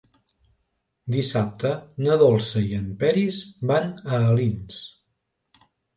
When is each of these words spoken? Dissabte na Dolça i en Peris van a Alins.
Dissabte 1.15 1.73
na 2.07 2.17
Dolça 2.23 2.63
i 2.71 2.77
en 2.79 2.87
Peris 3.05 3.43
van 3.73 3.93
a 4.17 4.23
Alins. 4.31 4.81